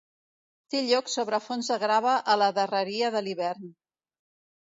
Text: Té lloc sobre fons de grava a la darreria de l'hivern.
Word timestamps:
Té 0.75 0.79
lloc 0.85 1.11
sobre 1.15 1.39
fons 1.47 1.69
de 1.73 1.77
grava 1.83 2.13
a 2.33 2.37
la 2.43 2.47
darreria 2.61 3.13
de 3.17 3.23
l'hivern. 3.27 3.69